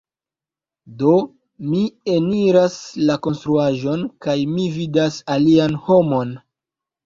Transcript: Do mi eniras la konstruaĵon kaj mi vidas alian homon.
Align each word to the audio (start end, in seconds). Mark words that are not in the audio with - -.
Do 1.01 1.11
mi 1.73 1.81
eniras 2.15 2.79
la 3.11 3.19
konstruaĵon 3.29 4.09
kaj 4.27 4.37
mi 4.57 4.69
vidas 4.81 5.23
alian 5.39 5.81
homon. 5.87 6.37